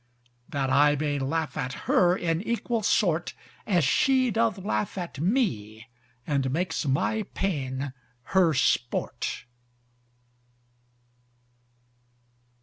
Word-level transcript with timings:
That 0.49 0.71
I 0.71 0.95
may 0.95 1.19
laugh 1.19 1.55
at 1.55 1.73
her 1.85 2.17
in 2.17 2.41
equal 2.41 2.81
sort, 2.81 3.35
As 3.67 3.83
she 3.83 4.31
doth 4.31 4.57
laugh 4.57 4.97
at 4.97 5.19
me 5.19 5.89
and 6.25 6.49
makes 6.49 6.87
my 6.87 7.21
pain 7.35 7.93
her 8.33 8.51
sport. 8.55 9.45